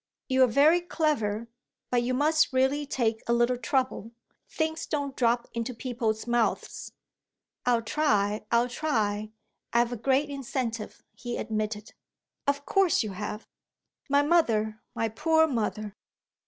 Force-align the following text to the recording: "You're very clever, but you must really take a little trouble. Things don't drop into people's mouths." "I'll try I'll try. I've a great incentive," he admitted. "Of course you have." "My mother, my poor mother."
"You're 0.27 0.47
very 0.47 0.81
clever, 0.81 1.47
but 1.91 2.01
you 2.01 2.15
must 2.15 2.51
really 2.51 2.87
take 2.87 3.21
a 3.29 3.33
little 3.33 3.55
trouble. 3.59 4.13
Things 4.49 4.87
don't 4.87 5.15
drop 5.15 5.47
into 5.53 5.75
people's 5.75 6.25
mouths." 6.25 6.93
"I'll 7.67 7.83
try 7.83 8.43
I'll 8.51 8.67
try. 8.67 9.29
I've 9.73 9.91
a 9.91 9.97
great 9.97 10.31
incentive," 10.31 11.03
he 11.13 11.37
admitted. 11.37 11.93
"Of 12.47 12.65
course 12.65 13.03
you 13.03 13.11
have." 13.11 13.47
"My 14.09 14.23
mother, 14.23 14.81
my 14.95 15.07
poor 15.07 15.45
mother." 15.45 15.95